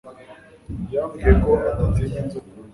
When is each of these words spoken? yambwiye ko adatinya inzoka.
yambwiye 0.93 1.33
ko 1.43 1.51
adatinya 1.71 2.17
inzoka. 2.23 2.51